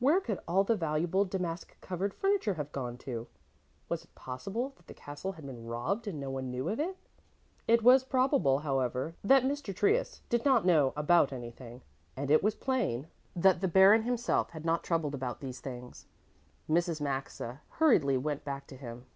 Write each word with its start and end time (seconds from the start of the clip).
Where 0.00 0.20
could 0.20 0.40
all 0.48 0.64
the 0.64 0.74
valuable 0.74 1.24
damask 1.24 1.80
covered 1.80 2.12
furniture 2.12 2.54
have 2.54 2.72
gone 2.72 2.98
to? 3.06 3.28
Was 3.88 4.02
it 4.02 4.12
possible 4.16 4.72
that 4.74 4.88
the 4.88 4.94
castle 4.94 5.30
had 5.30 5.46
been 5.46 5.64
robbed 5.64 6.08
and 6.08 6.18
no 6.18 6.28
one 6.28 6.50
knew 6.50 6.68
of 6.68 6.80
it? 6.80 6.96
It 7.68 7.84
was 7.84 8.02
probable, 8.02 8.58
however, 8.58 9.14
that 9.22 9.44
Mr. 9.44 9.72
Trius 9.72 10.22
did 10.28 10.44
not 10.44 10.66
know 10.66 10.92
about 10.96 11.32
anything, 11.32 11.82
and 12.16 12.32
it 12.32 12.42
was 12.42 12.56
plain 12.56 13.06
that 13.36 13.60
the 13.60 13.68
Baron 13.68 14.02
himself 14.02 14.50
had 14.50 14.64
not 14.64 14.82
troubled 14.82 15.14
about 15.14 15.38
these 15.38 15.60
things. 15.60 16.06
Mrs. 16.68 17.00
Maxa 17.00 17.60
hurriedly 17.78 18.16
went 18.18 18.42
back 18.44 18.66
to 18.66 18.76
him. 18.76 19.06